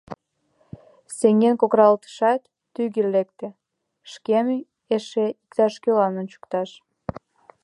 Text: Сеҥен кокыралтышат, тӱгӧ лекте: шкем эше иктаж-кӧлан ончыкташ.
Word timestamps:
Сеҥен 1.17 1.55
кокыралтышат, 1.61 2.41
тӱгӧ 2.73 3.01
лекте: 3.15 3.47
шкем 4.11 4.47
эше 4.95 5.25
иктаж-кӧлан 5.43 6.13
ончыкташ. 6.21 6.69